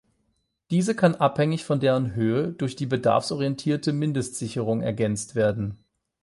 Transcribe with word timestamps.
Diese 0.71 0.95
kann 0.95 1.13
abhängig 1.13 1.63
von 1.63 1.79
deren 1.79 2.15
Höhe 2.15 2.53
durch 2.53 2.75
die 2.75 2.87
bedarfsorientierte 2.87 3.93
Mindestsicherung 3.93 4.81
ergänzt 4.81 5.35
werden. 5.35 5.77